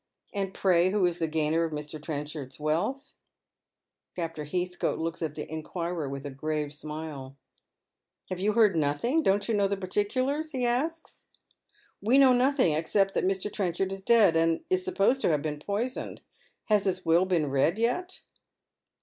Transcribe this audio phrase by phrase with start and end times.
[0.33, 3.13] And pray who is the gainer of Mi\ Trenchard'a wealth?"
[4.15, 7.35] Captain Heathcote looks at the inquirer with a grave smile.
[7.83, 9.21] *' Have you heard nothing?
[9.21, 11.25] Don't you know the particulars?" he asks."
[12.01, 13.53] We know nothing except that ilr.
[13.53, 16.21] Trenchard is dead, and is supposed to have been poisoned.
[16.65, 18.21] Has his will been read yet?"